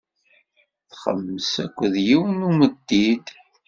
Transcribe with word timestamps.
Txemmes 0.89 1.51
akked 1.63 1.93
yiwen 2.07 2.39
n 2.43 2.47
umeddid. 2.49 3.25